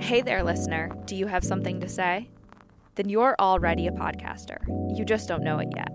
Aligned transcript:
Hey 0.00 0.22
there, 0.22 0.42
listener. 0.42 0.90
Do 1.04 1.14
you 1.14 1.26
have 1.26 1.44
something 1.44 1.78
to 1.80 1.88
say? 1.88 2.28
Then 2.96 3.08
you're 3.08 3.36
already 3.38 3.86
a 3.86 3.92
podcaster. 3.92 4.58
You 4.96 5.04
just 5.04 5.28
don't 5.28 5.44
know 5.44 5.58
it 5.58 5.68
yet. 5.76 5.94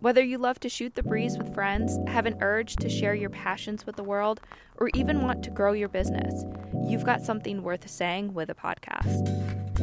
Whether 0.00 0.22
you 0.22 0.38
love 0.38 0.58
to 0.60 0.68
shoot 0.68 0.94
the 0.94 1.02
breeze 1.02 1.38
with 1.38 1.54
friends, 1.54 1.96
have 2.08 2.26
an 2.26 2.38
urge 2.40 2.74
to 2.76 2.88
share 2.88 3.14
your 3.14 3.30
passions 3.30 3.86
with 3.86 3.96
the 3.96 4.02
world, 4.02 4.40
or 4.78 4.90
even 4.94 5.22
want 5.22 5.44
to 5.44 5.50
grow 5.50 5.74
your 5.74 5.88
business, 5.88 6.44
you've 6.88 7.04
got 7.04 7.22
something 7.22 7.62
worth 7.62 7.88
saying 7.88 8.34
with 8.34 8.50
a 8.50 8.54
podcast. 8.54 9.22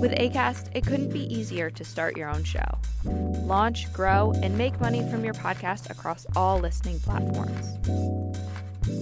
With 0.00 0.12
ACAST, 0.12 0.70
it 0.74 0.84
couldn't 0.86 1.12
be 1.12 1.32
easier 1.32 1.70
to 1.70 1.84
start 1.84 2.16
your 2.16 2.30
own 2.30 2.42
show. 2.44 2.78
Launch, 3.04 3.92
grow, 3.92 4.32
and 4.42 4.58
make 4.58 4.80
money 4.80 5.08
from 5.10 5.22
your 5.22 5.34
podcast 5.34 5.90
across 5.90 6.26
all 6.34 6.58
listening 6.58 6.98
platforms. 6.98 7.78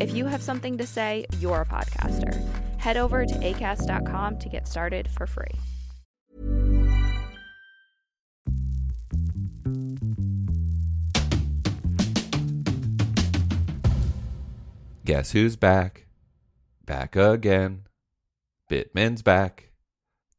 If 0.01 0.15
you 0.15 0.27
have 0.27 0.43
something 0.43 0.77
to 0.79 0.87
say, 0.87 1.27
you're 1.39 1.63
a 1.63 1.67
podcaster. 1.67 2.62
Head 2.83 2.97
over 2.97 3.25
to 3.25 3.35
acast.com 3.35 4.39
to 4.39 4.49
get 4.49 4.67
started 4.67 5.09
for 5.09 5.29
free. 5.29 5.47
Guess 15.05 15.31
who's 15.31 15.55
back? 15.55 16.07
Back 16.85 17.15
again. 17.15 17.83
Bittman's 18.69 19.23
back. 19.23 19.71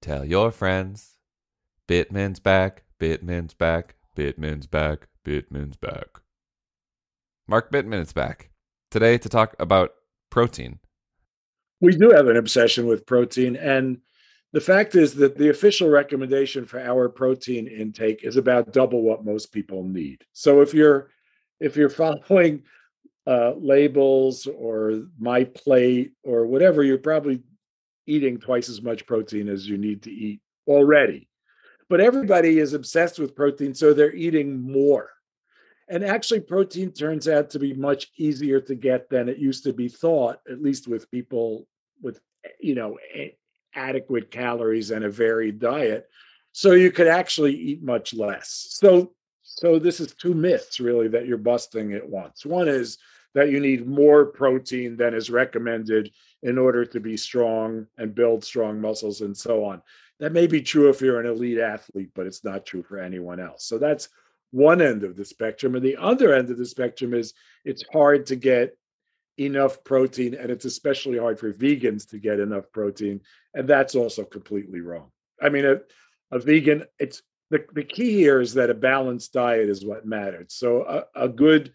Tell 0.02 0.26
your 0.26 0.52
friends. 0.52 1.20
Bittman's 1.88 2.42
back. 2.42 2.84
Bittman's 3.00 3.54
back. 3.54 3.96
Bittman's 4.18 4.68
back. 4.68 5.08
Bittman's 5.26 5.78
back. 5.78 6.20
Mark 7.48 7.72
Bittman 7.72 8.02
is 8.02 8.12
back 8.12 8.50
today 8.92 9.18
to 9.18 9.30
talk 9.30 9.56
about 9.60 9.92
protein. 10.30 10.80
We 11.84 11.98
do 11.98 12.12
have 12.12 12.28
an 12.28 12.38
obsession 12.38 12.88
with 12.88 13.06
protein. 13.06 13.58
And 13.58 13.98
the 14.54 14.62
fact 14.62 14.96
is 14.96 15.16
that 15.16 15.38
the 15.38 15.50
official 15.50 15.90
recommendation 15.90 16.66
for 16.66 16.80
our 16.80 17.10
protein 17.10 17.68
intake 17.68 18.24
is 18.24 18.38
about 18.38 18.72
double 18.72 19.02
what 19.02 19.26
most 19.26 19.52
people 19.52 19.84
need. 19.84 20.24
So 20.32 20.62
if 20.62 20.74
you're 20.74 21.10
if 21.60 21.76
you're 21.76 21.90
following 22.04 22.64
uh, 23.28 23.56
labels 23.58 24.48
or 24.48 25.02
MyPlate 25.22 26.12
or 26.24 26.48
whatever, 26.48 26.84
you're 26.84 27.00
probably 27.00 27.44
eating 28.08 28.40
twice 28.40 28.70
as 28.70 28.82
much 28.82 29.06
protein 29.06 29.50
as 29.50 29.68
you 29.68 29.78
need 29.78 30.04
to 30.04 30.12
eat 30.12 30.40
already. 30.66 31.28
But 31.90 32.00
everybody 32.00 32.60
is 32.60 32.72
obsessed 32.72 33.20
with 33.20 33.36
protein, 33.36 33.74
so 33.74 33.94
they're 33.94 34.16
eating 34.16 34.62
more. 34.62 35.10
And 35.90 36.06
actually, 36.06 36.40
protein 36.40 36.94
turns 36.94 37.28
out 37.28 37.50
to 37.50 37.60
be 37.60 37.74
much 37.74 38.10
easier 38.18 38.62
to 38.62 38.74
get 38.74 39.10
than 39.10 39.28
it 39.28 39.38
used 39.38 39.66
to 39.66 39.74
be 39.74 39.90
thought, 39.90 40.40
at 40.50 40.62
least 40.62 40.88
with 40.88 41.12
people 41.12 41.68
with, 42.04 42.20
you 42.60 42.76
know, 42.76 43.00
adequate 43.74 44.30
calories 44.30 44.92
and 44.92 45.06
a 45.06 45.10
varied 45.10 45.60
diet. 45.60 46.08
So 46.52 46.74
you 46.74 46.92
could 46.92 47.08
actually 47.08 47.56
eat 47.56 47.82
much 47.82 48.14
less. 48.14 48.68
So, 48.70 49.14
so 49.42 49.80
this 49.80 50.00
is 50.00 50.14
two 50.14 50.36
myths 50.36 50.80
really 50.80 51.08
that 51.08 51.26
you're 51.26 51.38
busting 51.38 51.94
at 51.94 52.08
once. 52.08 52.46
One 52.46 52.68
is 52.68 53.00
that 53.34 53.50
you 53.50 53.60
need 53.60 53.88
more 53.88 54.26
protein 54.26 54.96
than 54.96 55.16
is 55.16 55.30
recommended 55.30 56.12
in 56.44 56.58
order 56.58 56.86
to 56.86 57.00
be 57.00 57.18
strong 57.18 57.88
and 57.98 58.14
build 58.14 58.44
strong 58.44 58.80
muscles 58.80 59.22
and 59.22 59.36
so 59.36 59.66
on. 59.66 59.82
That 60.20 60.34
may 60.34 60.46
be 60.46 60.62
true 60.62 60.90
if 60.90 61.02
you're 61.02 61.20
an 61.20 61.26
elite 61.26 61.58
athlete, 61.58 62.12
but 62.14 62.28
it's 62.28 62.44
not 62.44 62.66
true 62.66 62.84
for 62.84 63.00
anyone 63.00 63.40
else. 63.40 63.66
So 63.66 63.78
that's 63.78 64.10
one 64.52 64.82
end 64.82 65.04
of 65.04 65.16
the 65.16 65.26
spectrum. 65.26 65.76
And 65.76 65.84
the 65.84 65.98
other 65.98 66.34
end 66.34 66.52
of 66.52 66.58
the 66.58 66.66
spectrum 66.66 67.14
is 67.14 67.34
it's 67.66 67.84
hard 67.92 68.28
to 68.28 68.36
get 68.36 68.78
enough 69.38 69.84
protein, 69.84 70.36
and 70.36 70.52
it's 70.52 70.66
especially 70.66 71.18
hard 71.18 71.40
for 71.40 71.52
vegans 71.52 72.10
to 72.10 72.20
get 72.20 72.40
enough 72.40 72.66
protein. 72.72 73.22
And 73.54 73.68
that's 73.68 73.96
also 73.96 74.24
completely 74.24 74.82
wrong. 74.82 75.12
I 75.42 75.50
mean, 75.50 75.66
a, 75.66 75.82
a 76.32 76.40
vegan, 76.40 76.86
it's 77.00 77.22
the, 77.50 77.66
the 77.74 77.84
key 77.84 78.12
here 78.12 78.42
is 78.42 78.54
that 78.56 78.70
a 78.70 78.76
balanced 78.76 79.34
diet 79.34 79.70
is 79.70 79.86
what 79.86 80.06
matters. 80.06 80.54
So 80.54 80.84
a, 81.16 81.26
a 81.26 81.30
good 81.30 81.74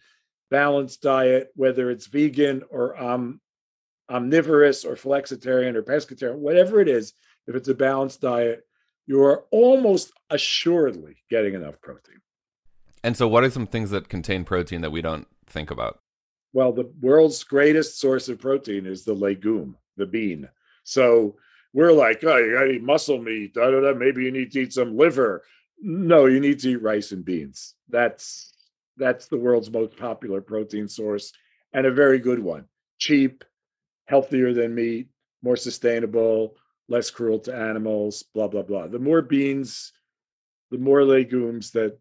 balanced 0.51 1.03
diet, 1.03 1.51
whether 1.55 1.91
it's 1.91 2.07
vegan 2.07 2.63
or 2.71 3.01
um, 3.01 3.41
omnivorous 4.11 4.85
or 4.85 4.95
flexitarian 4.97 5.75
or 5.75 5.83
pescatarian, 5.83 6.37
whatever 6.37 6.81
it 6.81 6.89
is, 6.89 7.13
if 7.47 7.55
it's 7.55 7.69
a 7.69 7.75
balanced 7.75 8.21
diet, 8.21 8.67
you 9.07 9.23
are 9.23 9.45
almost 9.51 10.13
assuredly 10.31 11.17
getting 11.31 11.55
enough 11.55 11.81
protein. 11.81 12.21
And 13.03 13.17
so, 13.17 13.29
what 13.29 13.45
are 13.45 13.51
some 13.51 13.67
things 13.67 13.91
that 13.91 14.09
contain 14.09 14.45
protein 14.45 14.81
that 14.83 14.91
we 14.91 15.01
don't 15.01 15.27
think 15.47 15.71
about? 15.71 16.01
Well, 16.53 16.73
the 16.73 16.91
world's 17.01 17.45
greatest 17.45 18.01
source 18.01 18.29
of 18.29 18.41
protein 18.41 18.87
is 18.87 19.05
the 19.05 19.15
legume, 19.15 19.77
the 19.97 20.07
bean. 20.07 20.49
So 20.85 21.37
we're 21.73 21.93
like, 21.93 22.25
oh, 22.25 22.37
you 22.37 22.53
got 22.53 22.65
to 22.65 22.71
eat 22.71 22.83
muscle 22.83 23.19
meat. 23.19 23.55
Da, 23.55 23.71
da, 23.71 23.81
da. 23.81 23.95
Maybe 23.95 24.25
you 24.25 24.31
need 24.31 24.53
to 24.53 24.61
eat 24.61 24.73
some 24.73 24.97
liver. 24.97 25.43
No, 25.81 26.27
you 26.27 26.41
need 26.41 26.59
to 26.61 26.71
eat 26.71 26.83
rice 26.83 27.13
and 27.13 27.25
beans. 27.25 27.75
That's 27.89 28.53
that's 28.97 29.27
the 29.27 29.37
world's 29.37 29.71
most 29.71 29.97
popular 29.97 30.41
protein 30.41 30.89
source 30.89 31.33
and 31.73 31.87
a 31.87 31.93
very 31.93 32.19
good 32.19 32.41
one. 32.41 32.65
Cheap, 32.99 33.45
healthier 34.07 34.53
than 34.53 34.75
meat, 34.75 35.09
more 35.43 35.57
sustainable, 35.57 36.57
less 36.89 37.11
cruel 37.11 37.39
to 37.41 37.55
animals, 37.55 38.25
blah 38.35 38.49
blah 38.49 38.63
blah. 38.63 38.89
The 38.89 38.99
more 38.99 39.23
beans, 39.23 39.93
the 40.71 40.79
more 40.79 41.05
legumes 41.05 41.71
that 41.73 41.99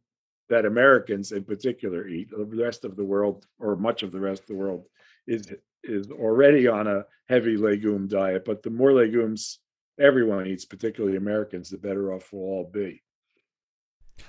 that 0.50 0.66
Americans 0.66 1.31
in 1.31 1.44
particular 1.44 2.08
eat. 2.08 2.30
The 2.30 2.46
rest 2.46 2.85
of 2.85 2.96
the 2.96 3.03
world, 3.03 3.46
or 3.59 3.75
much 3.75 4.03
of 4.03 4.12
the 4.12 4.19
rest 4.19 4.44
of 4.44 4.47
the 4.47 4.56
world, 4.56 4.85
is 5.28 5.53
is 5.84 6.09
already 6.09 6.68
on 6.68 6.88
a 6.88 7.06
heavy 7.30 7.58
legume 7.58 8.08
diet. 8.08 8.46
But 8.46 8.63
the 8.63 8.69
more 8.69 8.94
legumes 8.94 9.59
everyone 10.00 10.47
eats, 10.47 10.66
particularly 10.66 11.18
Americans, 11.18 11.69
the 11.69 11.78
better 11.78 12.13
off 12.13 12.31
we'll 12.31 12.44
all 12.44 12.69
be. 12.72 13.02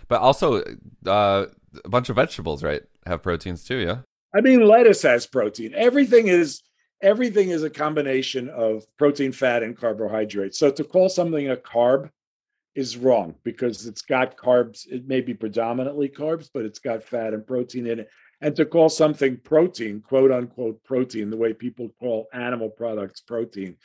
But 0.08 0.20
also, 0.20 0.62
uh, 1.06 1.46
a 1.84 1.88
bunch 1.88 2.08
of 2.08 2.16
vegetables, 2.16 2.62
right, 2.62 2.82
have 3.06 3.22
proteins 3.22 3.64
too. 3.64 3.78
Yeah. 3.78 3.98
I 4.34 4.40
mean, 4.40 4.66
lettuce 4.66 5.02
has 5.02 5.26
protein. 5.26 5.72
Everything 5.74 6.28
is 6.28 6.62
everything 7.02 7.50
is 7.50 7.62
a 7.62 7.70
combination 7.70 8.48
of 8.50 8.84
protein, 8.96 9.32
fat, 9.32 9.62
and 9.62 9.76
carbohydrates. 9.76 10.58
So 10.58 10.70
to 10.70 10.84
call 10.84 11.08
something 11.08 11.50
a 11.50 11.56
carb 11.56 12.10
is 12.78 12.96
wrong 12.96 13.34
because 13.42 13.86
it's 13.86 14.02
got 14.02 14.36
carbs. 14.36 14.86
It 14.86 15.08
may 15.08 15.20
be 15.20 15.34
predominantly 15.34 16.08
carbs, 16.08 16.48
but 16.54 16.64
it's 16.64 16.78
got 16.78 17.02
fat 17.02 17.34
and 17.34 17.44
protein 17.44 17.88
in 17.88 17.98
it. 17.98 18.08
And 18.40 18.54
to 18.54 18.64
call 18.64 18.88
something 18.88 19.36
protein, 19.38 20.00
quote 20.00 20.30
unquote 20.30 20.84
protein, 20.84 21.28
the 21.28 21.36
way 21.36 21.52
people 21.52 21.88
call 21.98 22.28
animal 22.32 22.70
products 22.70 23.20
protein, 23.20 23.76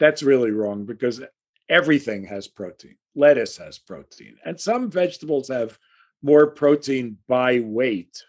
that's 0.00 0.22
really 0.22 0.50
wrong 0.50 0.86
because 0.86 1.20
everything 1.68 2.24
has 2.24 2.48
protein. 2.48 2.96
Lettuce 3.14 3.58
has 3.58 3.78
protein, 3.78 4.36
and 4.46 4.58
some 4.58 4.90
vegetables 4.90 5.48
have 5.48 5.78
more 6.22 6.46
protein 6.46 7.18
by 7.28 7.60
weight 7.60 8.24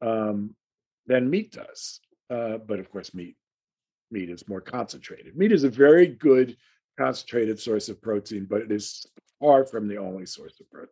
um, 0.00 0.54
than 1.08 1.28
meat 1.28 1.50
does. 1.50 1.98
Uh, 2.30 2.58
but 2.58 2.78
of 2.78 2.88
course, 2.88 3.12
meat 3.14 3.36
meat 4.12 4.30
is 4.30 4.46
more 4.46 4.60
concentrated. 4.60 5.36
Meat 5.36 5.50
is 5.50 5.64
a 5.64 5.68
very 5.68 6.06
good 6.06 6.56
concentrated 6.98 7.58
source 7.60 7.88
of 7.88 8.00
protein, 8.00 8.46
but 8.48 8.62
it 8.62 8.72
is 8.72 9.06
far 9.40 9.64
from 9.64 9.88
the 9.88 9.96
only 9.96 10.26
source 10.26 10.58
of 10.60 10.70
protein. 10.70 10.88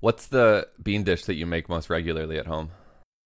What's 0.00 0.26
the 0.26 0.68
bean 0.82 1.04
dish 1.04 1.24
that 1.24 1.34
you 1.34 1.46
make 1.46 1.68
most 1.68 1.90
regularly 1.90 2.38
at 2.38 2.46
home? 2.46 2.70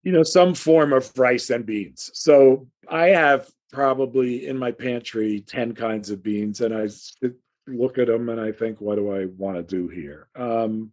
You 0.03 0.13
know, 0.13 0.23
some 0.23 0.55
form 0.55 0.93
of 0.93 1.11
rice 1.17 1.51
and 1.51 1.65
beans. 1.65 2.11
So 2.15 2.67
I 2.89 3.09
have 3.09 3.49
probably 3.73 4.47
in 4.47 4.59
my 4.59 4.73
pantry 4.73 5.41
10 5.41 5.75
kinds 5.75 6.11
of 6.11 6.23
beans, 6.23 6.61
and 6.61 6.75
I 6.75 6.89
look 7.67 7.99
at 7.99 8.09
them 8.09 8.29
and 8.29 8.41
I 8.41 8.53
think, 8.53 8.81
what 8.81 8.97
do 8.97 9.13
I 9.13 9.27
want 9.27 9.57
to 9.57 9.63
do 9.63 9.89
here? 9.89 10.29
Um, 10.37 10.93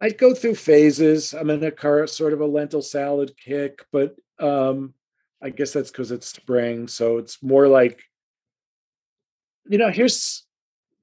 I 0.00 0.10
go 0.10 0.34
through 0.34 0.56
phases. 0.56 1.32
I'm 1.32 1.50
in 1.50 1.64
a 1.64 2.08
sort 2.08 2.32
of 2.32 2.40
a 2.40 2.46
lentil 2.46 2.82
salad 2.82 3.32
kick, 3.36 3.84
but 3.90 4.16
um, 4.38 4.92
I 5.40 5.50
guess 5.50 5.72
that's 5.72 5.90
because 5.90 6.10
it's 6.10 6.26
spring. 6.26 6.88
So 6.88 7.18
it's 7.18 7.42
more 7.42 7.68
like, 7.68 8.02
you 9.66 9.78
know, 9.78 9.90
here's 9.90 10.44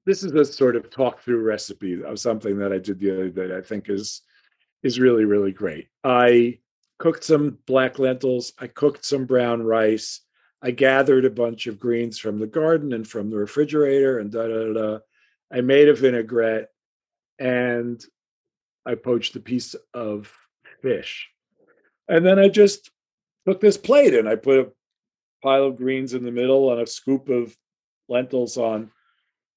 this 0.04 0.24
is 0.24 0.32
a 0.32 0.44
sort 0.44 0.76
of 0.76 0.90
talk 0.90 1.20
through 1.20 1.42
recipe 1.42 2.02
of 2.02 2.18
something 2.18 2.58
that 2.58 2.72
I 2.72 2.78
did 2.78 2.98
the 2.98 3.12
other 3.12 3.28
day. 3.28 3.56
I 3.56 3.60
think 3.60 3.88
is 3.88 4.22
is 4.82 4.98
really 4.98 5.24
really 5.24 5.52
great. 5.52 5.88
I 6.04 6.58
cooked 6.98 7.24
some 7.24 7.58
black 7.66 7.98
lentils. 7.98 8.52
I 8.58 8.68
cooked 8.68 9.04
some 9.04 9.24
brown 9.24 9.62
rice. 9.62 10.20
I 10.62 10.70
gathered 10.70 11.24
a 11.24 11.30
bunch 11.30 11.66
of 11.66 11.80
greens 11.80 12.18
from 12.18 12.38
the 12.38 12.46
garden 12.46 12.92
and 12.92 13.06
from 13.06 13.30
the 13.30 13.36
refrigerator 13.36 14.18
and 14.18 14.30
da 14.30 14.46
da 14.46 14.72
da. 14.72 14.98
I 15.52 15.60
made 15.60 15.88
a 15.88 15.94
vinaigrette 15.94 16.68
and 17.38 18.02
I 18.86 18.94
poached 18.94 19.34
a 19.36 19.40
piece 19.40 19.74
of 19.92 20.32
fish. 20.80 21.28
And 22.08 22.24
then 22.24 22.38
I 22.38 22.48
just 22.48 22.90
took 23.46 23.60
this 23.60 23.76
plate 23.76 24.14
and 24.14 24.28
I 24.28 24.36
put 24.36 24.60
a 24.60 24.72
pile 25.42 25.64
of 25.64 25.76
greens 25.76 26.14
in 26.14 26.24
the 26.24 26.30
middle 26.30 26.72
and 26.72 26.80
a 26.80 26.86
scoop 26.86 27.28
of 27.28 27.56
lentils 28.08 28.56
on 28.56 28.90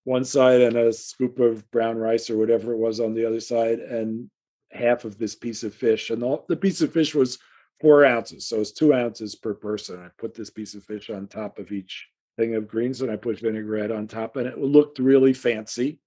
one 0.03 0.23
side 0.23 0.61
and 0.61 0.75
a 0.75 0.93
scoop 0.93 1.39
of 1.39 1.69
brown 1.71 1.97
rice 1.97 2.29
or 2.29 2.37
whatever 2.37 2.73
it 2.73 2.77
was 2.77 2.99
on 2.99 3.13
the 3.13 3.25
other 3.25 3.39
side 3.39 3.79
and 3.79 4.29
half 4.71 5.05
of 5.05 5.17
this 5.17 5.35
piece 5.35 5.63
of 5.63 5.73
fish. 5.73 6.09
And 6.09 6.21
the, 6.21 6.41
the 6.47 6.55
piece 6.55 6.81
of 6.81 6.93
fish 6.93 7.15
was 7.15 7.39
four 7.81 8.05
ounces. 8.05 8.47
So 8.47 8.61
it's 8.61 8.71
two 8.71 8.93
ounces 8.93 9.35
per 9.35 9.53
person. 9.53 9.99
I 9.99 10.09
put 10.17 10.33
this 10.33 10.49
piece 10.49 10.75
of 10.75 10.83
fish 10.83 11.09
on 11.09 11.27
top 11.27 11.59
of 11.59 11.71
each 11.71 12.07
thing 12.37 12.55
of 12.55 12.67
greens 12.67 13.01
and 13.01 13.11
I 13.11 13.15
put 13.15 13.39
vinaigrette 13.39 13.91
on 13.91 14.07
top, 14.07 14.35
and 14.35 14.47
it 14.47 14.57
looked 14.57 14.99
really 14.99 15.33
fancy. 15.33 15.99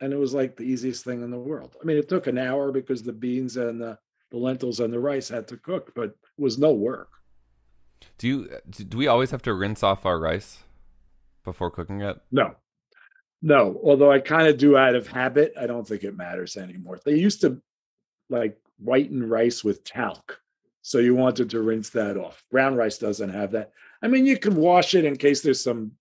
And 0.00 0.12
it 0.12 0.16
was 0.16 0.34
like 0.34 0.56
the 0.56 0.64
easiest 0.64 1.04
thing 1.04 1.22
in 1.22 1.30
the 1.30 1.38
world. 1.38 1.76
I 1.80 1.84
mean, 1.84 1.96
it 1.96 2.08
took 2.08 2.28
an 2.28 2.38
hour 2.38 2.70
because 2.70 3.02
the 3.02 3.12
beans 3.12 3.56
and 3.56 3.80
the, 3.80 3.98
the 4.30 4.36
lentils 4.36 4.78
and 4.80 4.92
the 4.92 5.00
rice 5.00 5.28
had 5.28 5.48
to 5.48 5.56
cook, 5.56 5.92
but 5.94 6.10
it 6.10 6.16
was 6.36 6.58
no 6.58 6.72
work. 6.72 7.08
Do 8.16 8.28
you 8.28 8.48
do 8.70 8.96
we 8.96 9.08
always 9.08 9.32
have 9.32 9.42
to 9.42 9.54
rinse 9.54 9.82
off 9.82 10.06
our 10.06 10.20
rice 10.20 10.58
before 11.44 11.70
cooking 11.70 12.00
it? 12.00 12.16
No. 12.30 12.54
No, 13.40 13.80
although 13.84 14.10
I 14.10 14.18
kind 14.18 14.48
of 14.48 14.58
do 14.58 14.76
out 14.76 14.96
of 14.96 15.06
habit, 15.06 15.52
I 15.58 15.66
don't 15.66 15.86
think 15.86 16.02
it 16.02 16.16
matters 16.16 16.56
anymore. 16.56 16.98
They 17.04 17.14
used 17.14 17.40
to 17.42 17.60
like 18.28 18.58
whiten 18.78 19.28
rice 19.28 19.62
with 19.62 19.84
talc. 19.84 20.40
So 20.82 20.98
you 20.98 21.14
wanted 21.14 21.50
to 21.50 21.60
rinse 21.60 21.90
that 21.90 22.16
off. 22.16 22.42
Brown 22.50 22.74
rice 22.74 22.98
doesn't 22.98 23.30
have 23.30 23.52
that. 23.52 23.72
I 24.02 24.08
mean, 24.08 24.26
you 24.26 24.38
can 24.38 24.56
wash 24.56 24.94
it 24.94 25.04
in 25.04 25.16
case 25.16 25.42
there's 25.42 25.62
some 25.62 25.92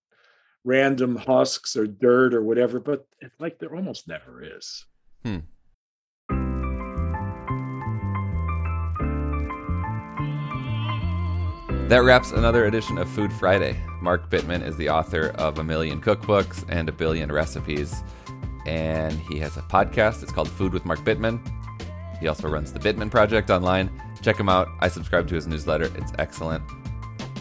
random 0.63 1.15
husks 1.15 1.75
or 1.75 1.87
dirt 1.87 2.33
or 2.33 2.43
whatever, 2.43 2.79
but 2.79 3.07
it's 3.19 3.39
like 3.39 3.59
there 3.59 3.75
almost 3.75 4.07
never 4.07 4.43
is. 4.43 4.85
Hmm. 5.23 5.39
That 11.87 12.03
wraps 12.03 12.31
another 12.31 12.65
edition 12.65 12.97
of 12.97 13.09
Food 13.09 13.31
Friday. 13.31 13.79
Mark 14.07 14.29
Bittman 14.29 14.65
is 14.65 14.77
the 14.77 14.87
author 14.87 15.31
of 15.35 15.59
a 15.59 15.63
million 15.65 15.99
cookbooks 15.99 16.63
and 16.69 16.87
a 16.87 16.93
billion 16.93 17.29
recipes. 17.29 17.93
And 18.65 19.11
he 19.11 19.37
has 19.39 19.57
a 19.57 19.61
podcast. 19.63 20.23
It's 20.23 20.31
called 20.31 20.49
Food 20.49 20.71
with 20.71 20.85
Mark 20.85 20.99
Bittman. 20.99 21.41
He 22.21 22.29
also 22.29 22.47
runs 22.47 22.71
the 22.71 22.79
Bittman 22.79 23.11
Project 23.11 23.49
online. 23.49 23.91
Check 24.21 24.39
him 24.39 24.47
out. 24.47 24.69
I 24.79 24.87
subscribe 24.87 25.27
to 25.27 25.35
his 25.35 25.45
newsletter, 25.45 25.91
it's 25.97 26.13
excellent. 26.19 26.63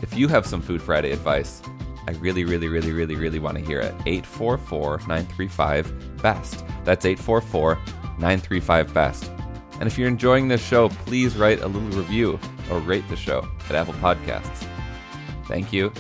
If 0.03 0.17
you 0.17 0.27
have 0.27 0.45
some 0.45 0.61
Food 0.61 0.83
Friday 0.83 1.13
advice, 1.13 1.63
I 2.09 2.15
really, 2.15 2.45
really, 2.45 2.67
really, 2.67 2.91
really, 2.91 3.15
really 3.15 3.39
want 3.39 3.57
to 3.59 3.65
hear 3.65 3.79
it. 3.79 3.95
844 4.05 5.03
935 5.07 6.21
BEST. 6.21 6.65
That's 6.85 7.07
844 7.07 7.77
935 8.19 8.93
BEST. 8.93 9.31
And 9.79 9.85
if 9.85 9.97
you're 9.97 10.09
enjoying 10.09 10.49
this 10.49 10.67
show, 10.67 10.89
please 10.89 11.37
write 11.37 11.61
a 11.61 11.69
little 11.69 11.97
review 11.97 12.41
or 12.73 12.81
rate 12.81 13.09
the 13.09 13.15
show 13.15 13.49
at 13.71 13.77
Apple 13.77 13.95
Podcasts. 13.95 14.69
Thank 15.47 15.73
you. 15.73 15.93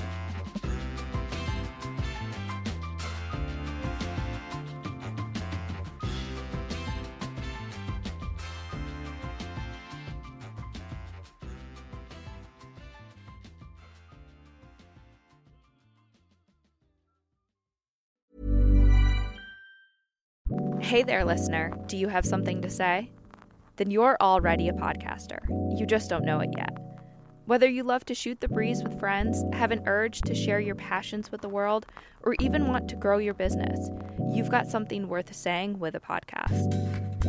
Hey 20.86 21.02
there, 21.02 21.24
listener. 21.24 21.76
Do 21.88 21.96
you 21.96 22.06
have 22.06 22.24
something 22.24 22.62
to 22.62 22.70
say? 22.70 23.10
Then 23.74 23.90
you're 23.90 24.16
already 24.20 24.68
a 24.68 24.72
podcaster. 24.72 25.40
You 25.76 25.84
just 25.84 26.08
don't 26.08 26.24
know 26.24 26.38
it 26.38 26.50
yet. 26.56 26.78
Whether 27.46 27.68
you 27.68 27.82
love 27.82 28.04
to 28.04 28.14
shoot 28.14 28.40
the 28.40 28.46
breeze 28.46 28.84
with 28.84 29.00
friends, 29.00 29.42
have 29.52 29.72
an 29.72 29.82
urge 29.86 30.20
to 30.20 30.32
share 30.32 30.60
your 30.60 30.76
passions 30.76 31.32
with 31.32 31.40
the 31.40 31.48
world, 31.48 31.86
or 32.22 32.36
even 32.38 32.68
want 32.68 32.88
to 32.90 32.94
grow 32.94 33.18
your 33.18 33.34
business, 33.34 33.90
you've 34.32 34.48
got 34.48 34.68
something 34.68 35.08
worth 35.08 35.34
saying 35.34 35.80
with 35.80 35.96
a 35.96 36.00
podcast. 36.00 36.68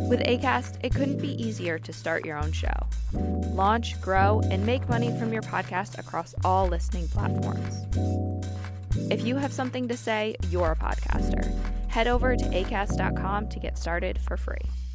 With 0.07 0.19
ACAST, 0.19 0.77
it 0.83 0.93
couldn't 0.93 1.19
be 1.19 1.33
easier 1.43 1.79
to 1.79 1.91
start 1.91 2.27
your 2.27 2.37
own 2.37 2.51
show. 2.51 2.77
Launch, 3.13 3.99
grow, 4.01 4.39
and 4.51 4.67
make 4.67 4.87
money 4.87 5.17
from 5.17 5.33
your 5.33 5.41
podcast 5.41 5.97
across 5.97 6.35
all 6.45 6.67
listening 6.67 7.07
platforms. 7.07 7.87
If 9.11 9.25
you 9.25 9.35
have 9.37 9.51
something 9.51 9.87
to 9.87 9.97
say, 9.97 10.35
you're 10.51 10.73
a 10.73 10.75
podcaster. 10.75 11.51
Head 11.87 12.07
over 12.07 12.35
to 12.35 12.45
acast.com 12.45 13.49
to 13.49 13.59
get 13.59 13.77
started 13.77 14.19
for 14.19 14.37
free. 14.37 14.86